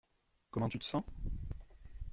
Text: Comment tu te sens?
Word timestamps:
Comment 0.49 0.67
tu 0.67 0.79
te 0.79 0.83
sens? 0.83 1.03